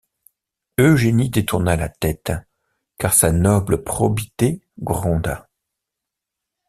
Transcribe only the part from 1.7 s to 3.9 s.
la tête, car sa noble